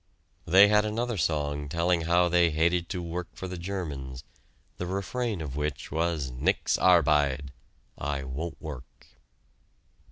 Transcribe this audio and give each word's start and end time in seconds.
They 0.47 0.67
had 0.67 0.83
another 0.83 1.15
song 1.15 1.69
telling 1.69 2.01
how 2.05 2.27
they 2.27 2.49
hated 2.49 2.89
to 2.89 3.03
work 3.03 3.27
for 3.35 3.47
the 3.47 3.55
Germans, 3.59 4.23
the 4.77 4.87
refrain 4.87 5.41
of 5.41 5.55
which 5.55 5.91
was 5.91 6.31
"Nix 6.31 6.75
arbide" 6.79 7.51
(I 7.99 8.23
won't 8.23 8.59
work). 8.59 9.05